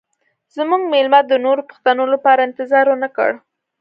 زموږ 0.55 0.81
میلمه 0.91 1.19
د 1.25 1.33
نورو 1.45 1.61
پوښتنو 1.69 2.03
لپاره 2.13 2.45
انتظار 2.47 2.85
ونه 2.89 3.09
کړ 3.15 3.31